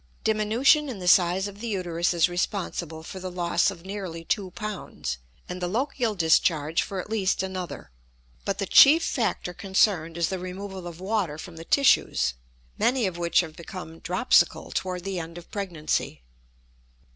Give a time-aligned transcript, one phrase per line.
[0.23, 4.49] Diminution in the size of the uterus is responsible for the loss of nearly two
[4.49, 7.91] pounds, and the lochial discharge for at least another;
[8.43, 12.33] but the chief factor concerned is the removal of water from the tissues,
[12.79, 16.23] many of which have become dropsical toward the end of pregnancy.